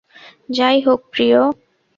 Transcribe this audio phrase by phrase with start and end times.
[0.49, 1.39] যাই হোক, প্রিয়।